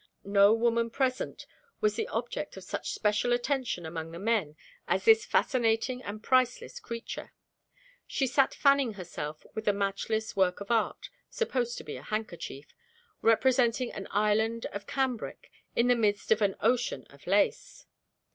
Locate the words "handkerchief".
12.01-12.73